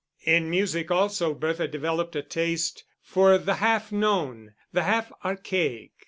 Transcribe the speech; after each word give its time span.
In 0.23 0.49
music 0.49 0.89
also 0.89 1.35
Bertha 1.35 1.67
developed 1.67 2.15
a 2.15 2.23
taste 2.23 2.85
for 3.03 3.37
the 3.37 3.57
half 3.57 3.91
known, 3.91 4.55
the 4.73 4.81
half 4.81 5.11
archaic. 5.23 5.91